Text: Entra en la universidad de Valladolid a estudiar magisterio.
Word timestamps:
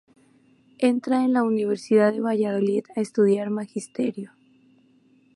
Entra 0.79 1.23
en 1.23 1.33
la 1.33 1.43
universidad 1.43 2.11
de 2.11 2.21
Valladolid 2.21 2.85
a 2.95 3.01
estudiar 3.01 3.51
magisterio. 3.51 4.31